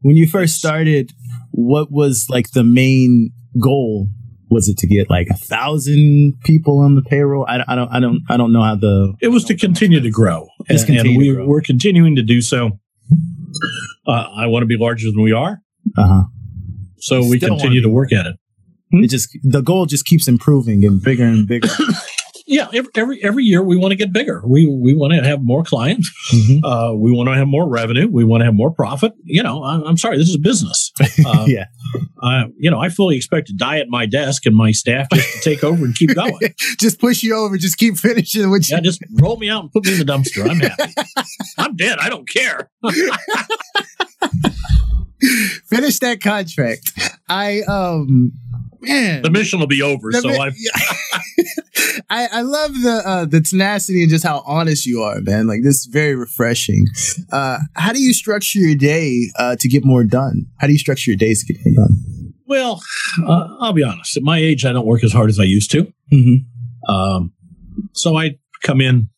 [0.00, 1.12] When you first started,
[1.52, 3.30] what was like the main
[3.62, 4.08] goal?
[4.50, 7.46] Was it to get like a thousand people on the payroll?
[7.48, 9.14] I, I don't, I don't, I don't know how the.
[9.22, 10.48] It was to continue to grow.
[10.68, 11.46] And, and continue we, grow.
[11.46, 12.78] we're continuing to do so.
[14.06, 15.62] Uh, I want to be larger than we are.
[15.96, 16.22] Uh huh.
[16.98, 18.36] So we Still continue to work at it.
[18.92, 21.68] It just the goal just keeps improving and bigger and bigger.
[22.44, 24.42] Yeah, every every, every year we want to get bigger.
[24.44, 26.10] We we want to have more clients.
[26.34, 26.60] Mhm.
[26.64, 28.08] Uh, we want to have more revenue.
[28.10, 29.12] We want to have more profit.
[29.22, 30.92] You know, I'm, I'm sorry, this is business.
[31.24, 31.66] Uh, yeah,
[32.22, 35.32] I, you know, I fully expect to die at my desk and my staff just
[35.34, 36.36] to take over and keep going.
[36.80, 37.56] just push you over.
[37.56, 38.74] Just keep finishing what you.
[38.76, 40.48] Yeah, just roll me out and put me in the dumpster.
[40.50, 40.92] I'm happy.
[41.58, 41.98] I'm dead.
[42.00, 42.70] I don't care.
[45.68, 46.92] finish that contract.
[47.28, 48.32] I um
[48.82, 49.22] man.
[49.22, 50.10] The mission will be over.
[50.10, 50.54] the So mi- I've
[52.10, 55.46] I, I love the uh, the tenacity and just how honest you are, man.
[55.46, 56.86] Like this is very refreshing.
[57.32, 60.46] Uh, how do you structure your day uh, to get more done?
[60.58, 61.96] How do you structure your days to get more done?
[62.46, 62.82] well,
[63.26, 64.16] uh, I'll be honest.
[64.16, 65.90] At my age, I don't work as hard as I used to.
[66.12, 66.92] Mm-hmm.
[66.92, 67.32] Um,
[67.92, 69.08] so I come in,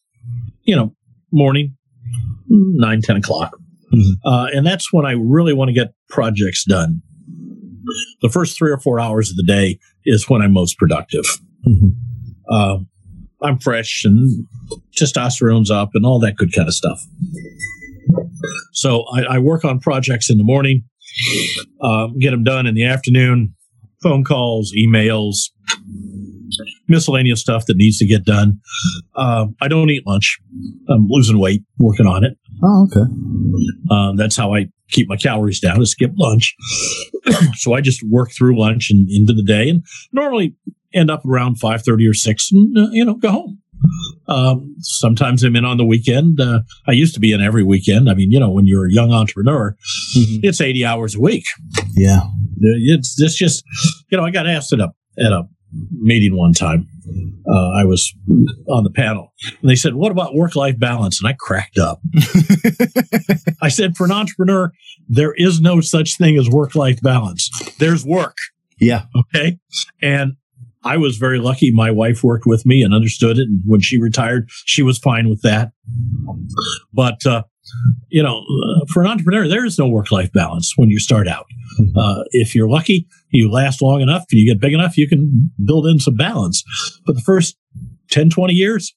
[0.63, 0.95] you know,
[1.33, 1.77] morning,
[2.49, 3.57] nine, 10 o'clock.
[3.93, 4.13] Mhm.
[4.25, 7.03] Uh, and that's when I really want to get projects done.
[8.23, 11.25] The first three or four hours of the day is when I'm most productive.
[12.51, 12.79] Uh,
[13.43, 14.47] I'm fresh and
[14.99, 17.01] testosterone's up and all that good kind of stuff.
[18.73, 20.85] So I, I work on projects in the morning,
[21.83, 23.55] um, get them done in the afternoon,
[24.03, 25.51] phone calls, emails,
[26.89, 28.61] miscellaneous stuff that needs to get done.
[29.17, 30.39] Uh, I don't eat lunch.
[30.89, 32.37] I'm losing weight, working on it.
[32.63, 33.11] Oh, okay.
[33.91, 36.55] Uh, that's how I keep my calories down to skip lunch.
[37.55, 40.55] so I just work through lunch and into the day and normally
[40.93, 43.59] end up around 5.30 or 6 and, uh, you know, go home.
[44.29, 46.41] Um, sometimes I'm in on the weekend.
[46.41, 48.09] Uh, I used to be in every weekend.
[48.09, 49.77] I mean, you know, when you're a young entrepreneur,
[50.17, 50.41] mm-hmm.
[50.43, 51.45] it's 80 hours a week.
[51.95, 52.21] Yeah.
[52.61, 53.65] It's, it's just,
[54.11, 55.43] you know, I got asked at a, at a
[55.91, 56.89] meeting one time.
[57.07, 58.15] Uh, I was
[58.69, 61.21] on the panel and they said, What about work life balance?
[61.23, 62.01] And I cracked up.
[63.63, 64.73] I said, For an entrepreneur,
[65.09, 67.51] there is no such thing as work life balance.
[67.79, 68.37] There's work.
[68.81, 69.05] Yeah.
[69.17, 69.59] Okay.
[70.03, 70.33] And
[70.85, 71.71] I was very lucky.
[71.71, 73.49] My wife worked with me and understood it.
[73.49, 75.73] And when she retired, she was fine with that.
[76.93, 77.45] But, uh,
[78.09, 81.29] you know, uh, for an entrepreneur, there is no work life balance when you start
[81.29, 81.47] out.
[81.81, 81.99] Mm-hmm.
[81.99, 85.87] Uh, if you're lucky, you last long enough, you get big enough, you can build
[85.87, 86.63] in some balance.
[87.07, 87.57] But the first
[88.11, 88.95] 10, 20 years,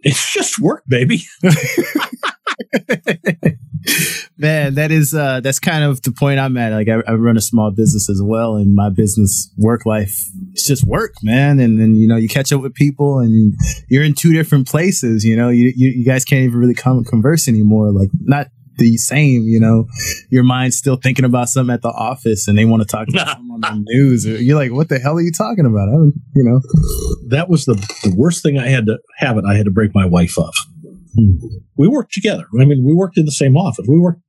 [0.00, 1.22] it's just work, baby.
[4.38, 6.72] Man, that is uh that's kind of the point I'm at.
[6.72, 10.20] Like I, I, run a small business as well, and my business work life
[10.52, 11.60] it's just work, man.
[11.60, 13.54] And then you know you catch up with people, and
[13.88, 15.24] you're in two different places.
[15.24, 17.92] You know, you you, you guys can't even really come converse anymore.
[17.92, 19.86] Like not the same, you know.
[20.30, 23.28] Your mind's still thinking about something at the office, and they want to talk about
[23.28, 24.24] something on the news.
[24.24, 25.88] You're like, what the hell are you talking about?
[25.88, 25.92] I
[26.34, 26.60] you know,
[27.28, 29.36] that was the the worst thing I had to have.
[29.36, 30.56] It I had to break my wife off.
[31.76, 32.44] We worked together.
[32.60, 33.86] I mean, we worked in the same office.
[33.88, 34.22] We worked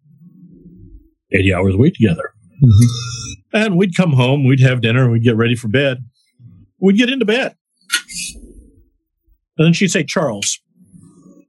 [1.31, 2.33] 80 hours a week together.
[2.63, 3.57] Mm-hmm.
[3.57, 6.05] And we'd come home, we'd have dinner, we'd get ready for bed.
[6.79, 7.55] We'd get into bed.
[9.57, 10.59] And then she'd say, Charles.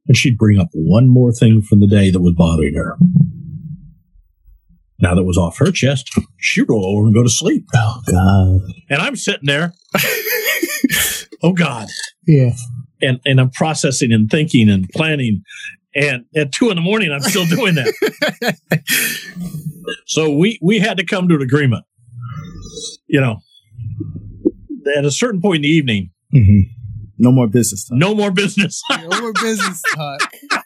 [0.08, 2.96] And she'd bring up one more thing from the day that was bothering her.
[4.98, 7.66] Now that was off her chest, she'd roll over and go to sleep.
[7.74, 8.60] Oh, God.
[8.90, 9.72] And I'm sitting there.
[11.42, 11.88] oh, God.
[12.26, 12.52] Yeah
[13.02, 15.42] and and I'm processing and thinking and planning.
[15.94, 18.84] And at two in the morning, I'm still doing that.
[20.06, 21.84] so we we had to come to an agreement.
[23.08, 23.38] You know,
[24.96, 26.70] at a certain point in the evening, mm-hmm.
[27.18, 27.98] no more business talk.
[27.98, 28.80] No more business.
[28.90, 30.32] no more business talk.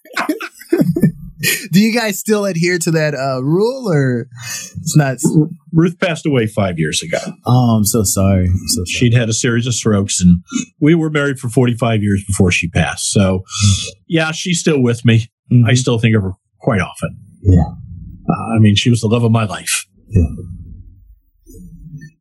[1.72, 4.28] Do you guys still adhere to that uh, rule, or
[4.76, 5.18] it's not?
[5.72, 7.18] Ruth passed away five years ago.
[7.46, 8.46] Oh, I'm so sorry.
[8.46, 8.86] I'm so sorry.
[8.86, 10.42] She'd had a series of strokes, and
[10.80, 13.12] we were married for 45 years before she passed.
[13.12, 13.42] So,
[14.06, 15.30] yeah, she's still with me.
[15.52, 15.66] Mm-hmm.
[15.66, 17.18] I still think of her quite often.
[17.42, 17.64] Yeah.
[18.28, 19.86] Uh, I mean, she was the love of my life.
[20.08, 20.22] Yeah.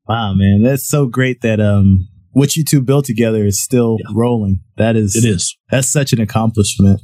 [0.07, 4.11] Wow, man, that's so great that um what you two built together is still yeah.
[4.13, 4.61] rolling.
[4.77, 5.55] That is, it is.
[5.69, 6.99] That's such an accomplishment.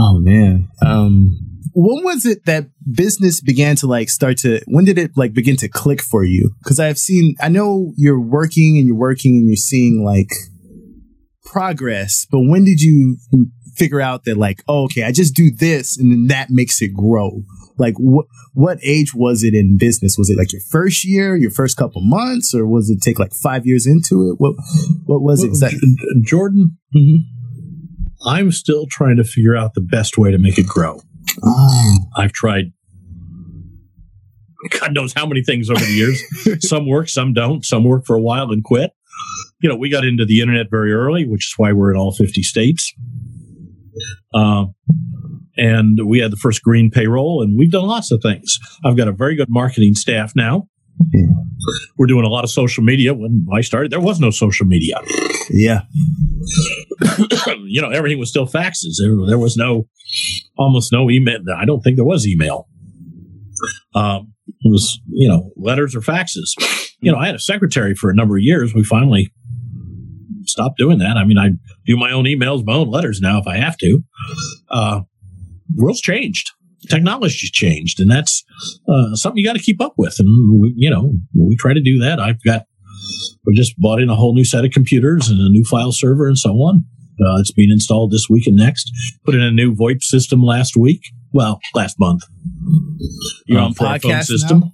[0.00, 0.68] Oh man.
[0.84, 1.38] Um,
[1.74, 5.56] when was it that business began to like start to when did it like begin
[5.56, 6.54] to click for you?
[6.62, 10.30] Because i've seen i know you're working and you're working and you're seeing like
[11.44, 13.18] progress but when did you
[13.76, 16.92] figure out that like oh, okay i just do this and then that makes it
[16.94, 17.42] grow?
[17.78, 20.16] Like what what age was it in business?
[20.18, 23.32] Was it like your first year your first couple months or was it take like
[23.32, 24.36] five years into it?
[24.38, 24.54] What
[25.06, 25.48] what was it?
[25.48, 27.39] Exactly jordan mm-hmm.
[28.24, 31.00] I'm still trying to figure out the best way to make it grow.
[31.42, 31.98] Oh.
[32.16, 32.72] I've tried
[34.68, 36.22] God knows how many things over the years.
[36.68, 37.64] some work, some don't.
[37.64, 38.92] Some work for a while and quit.
[39.62, 42.12] You know, we got into the internet very early, which is why we're in all
[42.12, 42.92] 50 states.
[44.34, 44.66] Uh,
[45.56, 48.58] and we had the first green payroll, and we've done lots of things.
[48.84, 50.68] I've got a very good marketing staff now.
[51.96, 53.14] We're doing a lot of social media.
[53.14, 54.96] When I started, there was no social media.
[55.50, 55.82] Yeah.
[57.64, 58.96] you know, everything was still faxes.
[58.98, 59.86] There, there, was no,
[60.56, 61.38] almost no email.
[61.56, 62.68] I don't think there was email.
[63.94, 66.50] Um, it was, you know, letters or faxes.
[67.00, 68.74] You know, I had a secretary for a number of years.
[68.74, 69.32] We finally
[70.44, 71.16] stopped doing that.
[71.16, 71.50] I mean, I
[71.86, 74.00] do my own emails, my own letters now if I have to.
[74.70, 75.00] Uh,
[75.76, 76.50] world's changed
[76.88, 78.44] technology's changed, and that's
[78.88, 80.16] uh, something you got to keep up with.
[80.18, 82.20] And we, you know, we try to do that.
[82.20, 82.66] I've got
[83.46, 86.26] we just bought in a whole new set of computers and a new file server
[86.26, 86.84] and so on.
[87.20, 88.90] Uh, it's being installed this week and next.
[89.24, 91.02] Put in a new VoIP system last week.
[91.32, 92.22] Well, last month.
[93.46, 94.72] You're um, on podcast system.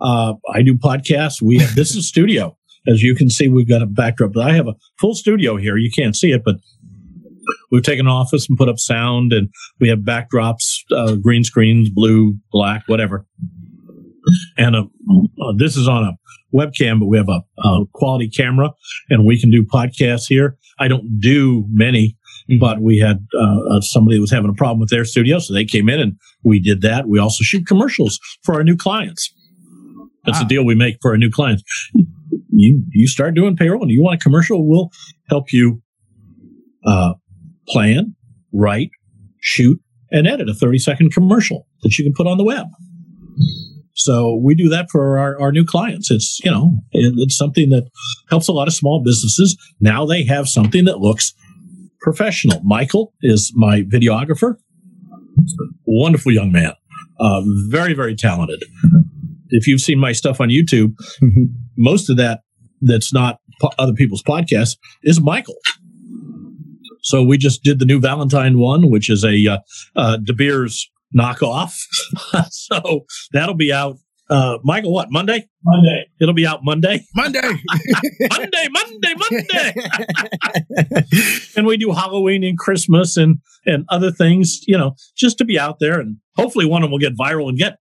[0.00, 1.42] Uh, I do podcasts.
[1.42, 2.56] We have, this is studio.
[2.86, 4.32] As you can see, we've got a backdrop.
[4.32, 5.76] But I have a full studio here.
[5.76, 6.56] You can't see it, but
[7.70, 9.48] We've taken an office and put up sound, and
[9.80, 13.26] we have backdrops, uh, green screens, blue, black, whatever.
[14.56, 14.84] And uh,
[15.42, 16.12] uh, this is on a
[16.54, 18.70] webcam, but we have a, a, quality camera,
[19.10, 20.56] and we can do podcasts here.
[20.78, 22.16] I don't do many,
[22.58, 25.64] but we had uh, uh, somebody was having a problem with their studio, so they
[25.64, 27.08] came in and we did that.
[27.08, 29.32] We also shoot commercials for our new clients.
[30.24, 30.42] That's wow.
[30.44, 31.62] the deal we make for our new clients.
[32.50, 34.90] You you start doing payroll and you want a commercial, we'll
[35.28, 35.82] help you
[36.86, 37.14] uh,
[37.68, 38.14] plan,
[38.52, 38.90] write,
[39.40, 39.80] shoot,
[40.14, 42.66] and edit a 30 second commercial that you can put on the web.
[43.96, 46.10] So we do that for our, our new clients.
[46.10, 47.84] It's, you know, it, it's something that
[48.30, 49.56] helps a lot of small businesses.
[49.80, 51.32] Now they have something that looks
[52.00, 52.60] professional.
[52.64, 54.54] Michael is my videographer.
[55.86, 56.72] Wonderful young man.
[57.20, 58.62] Uh, very, very talented.
[59.50, 61.52] If you've seen my stuff on YouTube, Mhm.
[61.76, 62.40] most of that
[62.80, 65.54] that's not po- other people's podcasts is Michael.
[67.04, 69.58] So we just did the new Valentine one, which is a uh,
[69.94, 71.78] uh, De Beers knockoff.
[72.50, 73.98] so that'll be out.
[74.30, 75.46] Uh, Michael, what Monday?
[75.62, 76.06] Monday.
[76.18, 77.04] It'll be out Monday.
[77.14, 77.42] Monday.
[78.30, 79.74] Monday, Monday, Monday.
[81.56, 84.60] and we do Halloween and Christmas and and other things.
[84.66, 87.50] You know, just to be out there and hopefully one of them will get viral
[87.50, 87.76] and get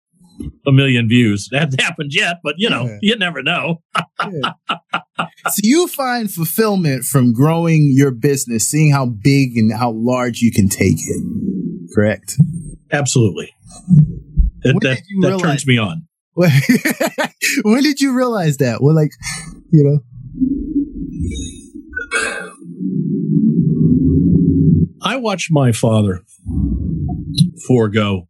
[0.66, 1.48] a million views.
[1.50, 2.98] That hasn't happened yet, but you know, Yeah.
[3.02, 3.82] you never know.
[4.22, 10.52] so you find fulfillment from growing your business, seeing how big and how large you
[10.52, 11.88] can take it.
[11.94, 12.36] Correct.
[12.92, 13.52] Absolutely.
[14.62, 16.06] That, that, that turns me on.
[16.34, 18.78] when did you realize that?
[18.82, 19.10] Well, like,
[19.72, 20.00] you know.
[25.02, 26.22] I watched my father
[27.66, 28.28] forego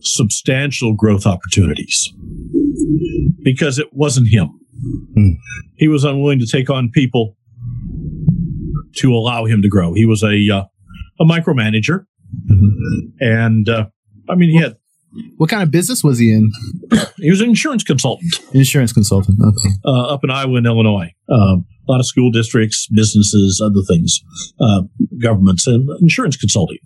[0.00, 2.12] substantial growth opportunities
[3.42, 4.48] because it wasn't him.
[5.14, 5.30] Hmm.
[5.76, 7.36] He was unwilling to take on people
[8.96, 9.94] to allow him to grow.
[9.94, 10.64] He was a uh,
[11.20, 12.06] a micromanager,
[13.20, 13.86] and uh,
[14.28, 14.76] I mean, he had
[15.36, 16.52] What kind of business was he in?
[17.16, 19.38] he was an insurance consultant Insurance consultant.
[19.40, 19.74] Okay.
[19.84, 21.12] uh, up in Iowa and Illinois.
[21.28, 24.20] Um, a lot of school districts, businesses, other things,
[24.60, 24.82] uh,
[25.22, 26.78] governments, and insurance consulting.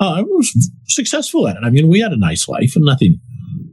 [0.00, 1.62] Uh, I was successful at it.
[1.62, 3.20] I mean, we had a nice life and nothing,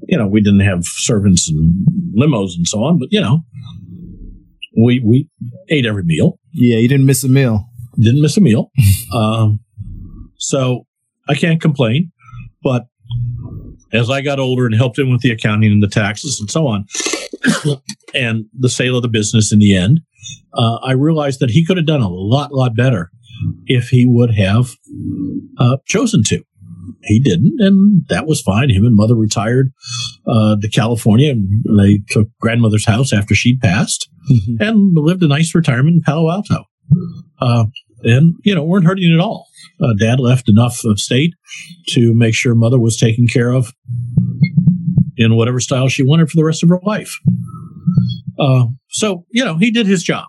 [0.07, 1.87] you know, we didn't have servants and
[2.17, 3.45] limos and so on, but, you know,
[4.77, 5.29] we, we
[5.69, 7.69] ate every meal, Yeah, you didn't miss a meal.
[7.97, 8.71] didn't miss a meal.
[9.15, 9.59] um,
[10.37, 10.85] so
[11.29, 12.11] I can't complain.
[12.61, 12.87] But
[13.93, 16.67] as I got older and helped him with the accounting and the taxes and so
[16.67, 16.85] on,
[18.13, 20.01] and the sale of the business in the end,
[20.53, 23.11] uh, I realized that he could have done a lot, lot better
[23.65, 24.71] if he would have
[25.57, 26.43] uh, chosen to.
[27.03, 28.69] He didn't, and that was fine.
[28.69, 29.71] Him and mother retired
[30.27, 34.09] uh, to California, and they took grandmother's house after she'd passed
[34.59, 36.65] and lived a nice retirement in Palo Alto.
[37.39, 37.65] Uh,
[38.03, 39.47] and, you know, weren't hurting at all.
[39.81, 41.33] Uh, Dad left enough of state
[41.89, 43.73] to make sure mother was taken care of
[45.17, 47.19] in whatever style she wanted for the rest of her life.
[48.39, 50.27] Uh, so, you know, he did his job.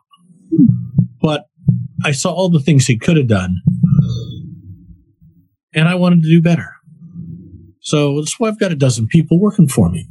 [1.20, 1.46] But
[2.04, 3.56] I saw all the things he could have done,
[5.74, 6.74] and I wanted to do better.
[7.80, 10.06] So that's why I've got a dozen people working for me.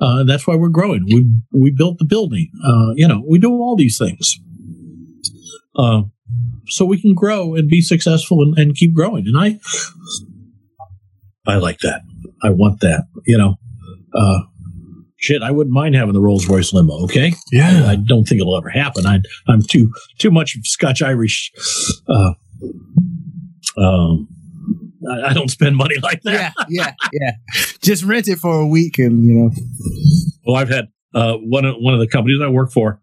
[0.00, 1.04] Uh, that's why we're growing.
[1.06, 2.50] We we built the building.
[2.64, 4.38] Uh, you know, we do all these things,
[5.76, 6.02] uh,
[6.66, 9.26] so we can grow and be successful and, and keep growing.
[9.26, 9.60] And I,
[11.46, 12.02] I like that.
[12.42, 13.04] I want that.
[13.26, 13.54] You know,
[14.14, 14.40] uh,
[15.22, 15.42] shit.
[15.42, 17.04] I wouldn't mind having the Rolls Royce limo.
[17.04, 17.86] Okay, Yeah.
[17.88, 19.06] I don't think it'll ever happen.
[19.06, 21.50] I, I'm too too much Scotch Irish.
[22.08, 22.32] Uh,
[23.78, 24.28] um,
[25.10, 26.52] I, I don't spend money like that.
[26.52, 27.32] yeah, yeah, yeah.
[27.80, 29.50] Just rent it for a week and, you know.
[30.46, 33.00] Well, I've had uh, one of one of the companies I work for.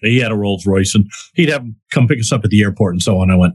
[0.00, 2.62] He had a Rolls Royce, and he'd have him come pick us up at the
[2.62, 3.32] airport and so on.
[3.32, 3.54] I went,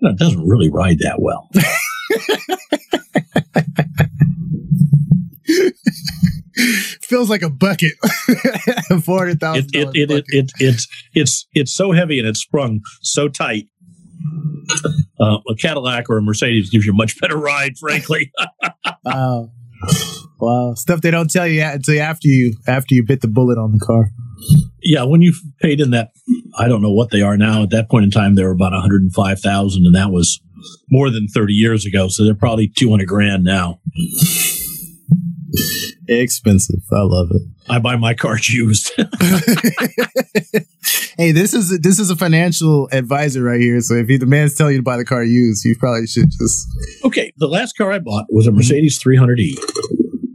[0.00, 1.48] no, it doesn't really ride that well.
[7.02, 7.92] Feels like a bucket.
[9.04, 9.70] Four hundred It, thousand.
[9.74, 13.68] it, it, it, it, it's it's it's so heavy and it's sprung so tight.
[15.20, 18.32] Uh, a Cadillac or a Mercedes gives you a much better ride, frankly.
[19.04, 19.50] Wow.
[20.40, 20.74] Wow.
[20.74, 23.78] Stuff they don't tell you until after you after you bit the bullet on the
[23.78, 24.10] car.
[24.82, 26.10] yeah, when you paid in that,
[26.58, 27.62] I don't know what they are now.
[27.62, 30.10] At that point in time, they were about one hundred and five thousand, and that
[30.10, 30.40] was
[30.90, 32.08] more than thirty years ago.
[32.08, 33.80] So they're probably two hundred grand now.
[36.08, 36.80] Expensive.
[36.92, 37.42] I love it.
[37.68, 38.92] I buy my cars used.
[41.18, 43.80] hey, this is a, this is a financial advisor right here.
[43.80, 46.30] So if he, the man's telling you to buy the car used, you probably should
[46.30, 46.68] just
[47.04, 49.56] okay, the last car I bought was a Mercedes 300e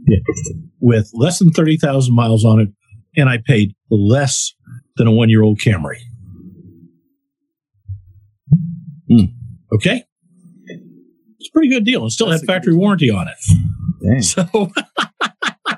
[0.06, 0.18] yeah.
[0.80, 2.68] with less than 30,000 miles on it,
[3.16, 4.54] and I paid less
[4.96, 5.98] than a one year old Camry.
[9.08, 9.24] Hmm.
[9.74, 10.04] Okay?
[11.38, 12.02] It's a pretty good deal.
[12.02, 13.34] And still That's had factory warranty on it.
[14.04, 14.22] Dang.
[14.22, 14.44] So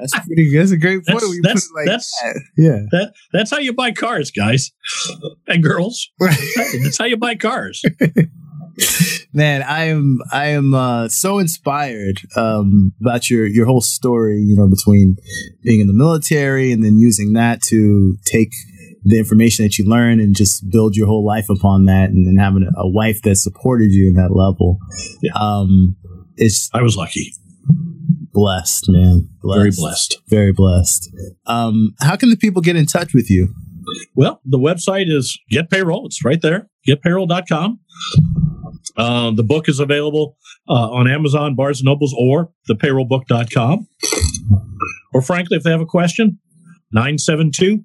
[0.00, 0.60] That's pretty good.
[0.60, 1.20] That's a great point.
[1.20, 2.42] That's- when you that's- like that's- that.
[2.56, 2.78] Yeah.
[2.90, 4.72] that that's how you buy cars, guys
[5.46, 6.10] and girls.
[6.18, 7.82] That's how you buy cars.
[9.32, 14.40] Man, I am I am uh, so inspired um, about your your whole story.
[14.40, 15.16] You know, between
[15.62, 18.50] being in the military and then using that to take
[19.04, 22.36] the information that you learn and just build your whole life upon that, and, then
[22.36, 24.78] having a, a wife that supported you in that level.
[25.22, 25.32] Yeah.
[25.34, 25.96] Um,
[26.36, 27.32] it's I was lucky.
[28.34, 29.28] Blessed, man.
[29.40, 29.58] Blessed.
[29.58, 30.18] Very blessed.
[30.28, 31.08] Very blessed.
[31.46, 33.54] Um, how can the people get in touch with you?
[34.16, 36.06] Well, the website is Get Payroll.
[36.06, 37.78] It's right there, getpayroll.com.
[38.96, 40.36] Uh, the book is available
[40.68, 43.86] uh, on Amazon, Barnes and Nobles, or thepayrollbook.com.
[45.12, 46.38] Or frankly, if they have a question,
[46.92, 47.84] 972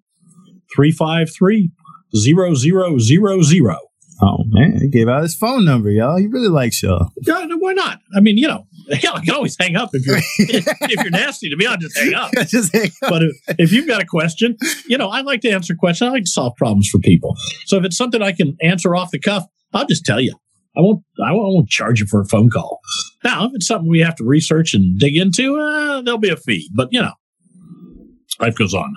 [0.75, 1.71] 353
[2.15, 3.77] 0000.
[4.21, 6.17] Oh man, he gave out his phone number, y'all.
[6.17, 7.11] He really likes y'all.
[7.21, 7.99] Yeah, why not?
[8.15, 8.65] I mean, you know,
[9.01, 11.65] hell, I can always hang up if you're if you're nasty to me.
[11.65, 12.31] I'll just hang up.
[12.47, 13.09] Just hang up.
[13.09, 16.07] But if, if you've got a question, you know, I like to answer questions.
[16.07, 17.35] I like to solve problems for people.
[17.65, 20.33] So if it's something I can answer off the cuff, I'll just tell you.
[20.77, 21.03] I won't.
[21.23, 22.79] I won't, I won't charge you for a phone call.
[23.23, 26.37] Now, if it's something we have to research and dig into, uh, there'll be a
[26.37, 26.69] fee.
[26.73, 27.13] But you know,
[28.39, 28.93] life goes on.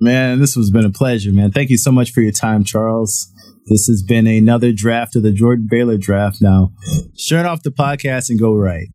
[0.00, 1.50] Man, this has been a pleasure, man.
[1.50, 3.32] Thank you so much for your time, Charles.
[3.68, 6.40] This has been another draft of the Jordan Baylor draft.
[6.40, 6.72] Now,
[7.16, 8.88] shut off the podcast and go right.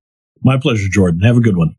[0.43, 1.21] My pleasure, Jordan.
[1.21, 1.76] Have a good one.